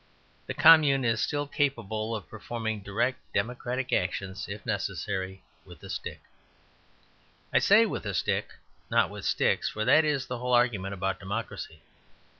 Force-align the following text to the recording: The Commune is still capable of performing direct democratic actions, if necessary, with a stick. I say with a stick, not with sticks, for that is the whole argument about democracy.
The 0.47 0.55
Commune 0.55 1.05
is 1.05 1.21
still 1.21 1.45
capable 1.45 2.15
of 2.15 2.27
performing 2.27 2.81
direct 2.81 3.19
democratic 3.35 3.93
actions, 3.93 4.47
if 4.49 4.65
necessary, 4.65 5.43
with 5.63 5.83
a 5.83 5.91
stick. 5.91 6.21
I 7.53 7.59
say 7.59 7.85
with 7.85 8.07
a 8.07 8.15
stick, 8.15 8.55
not 8.89 9.11
with 9.11 9.25
sticks, 9.25 9.69
for 9.69 9.85
that 9.85 10.03
is 10.03 10.25
the 10.25 10.39
whole 10.39 10.53
argument 10.55 10.95
about 10.95 11.19
democracy. 11.19 11.83